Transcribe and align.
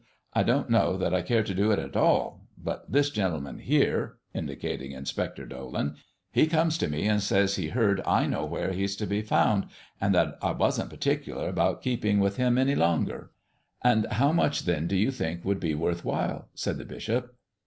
"I 0.33 0.41
don't 0.41 0.67
know 0.67 0.97
that 0.97 1.13
I 1.13 1.21
care 1.21 1.43
to 1.43 1.53
do 1.53 1.69
it 1.69 1.77
at 1.77 1.95
all, 1.95 2.47
but 2.57 2.91
this 2.91 3.11
gentleman 3.11 3.59
here" 3.59 4.17
indicating 4.33 4.93
Inspector 4.93 5.45
Dolan 5.45 5.95
"he 6.31 6.47
comes 6.47 6.79
to 6.79 6.87
me 6.87 7.03
and 7.03 7.19
he 7.21 7.25
says 7.25 7.55
he 7.55 7.67
heard 7.69 8.01
I 8.03 8.25
know 8.25 8.43
where 8.43 8.71
He's 8.71 8.95
to 8.95 9.05
be 9.05 9.21
found, 9.21 9.67
and 10.01 10.15
that 10.15 10.39
I 10.41 10.53
wasn't 10.53 10.89
particular 10.89 11.47
about 11.47 11.83
keeping 11.83 12.19
with 12.19 12.37
Him 12.37 12.57
any 12.57 12.73
longer." 12.73 13.29
"And 13.83 14.07
how 14.13 14.31
much, 14.31 14.63
then, 14.63 14.87
do 14.87 14.95
you 14.95 15.11
think 15.11 15.45
would 15.45 15.59
be 15.59 15.75
worth 15.75 16.03
while?" 16.03 16.47
said 16.55 16.79
the 16.79 16.85
bishop. 16.85 17.35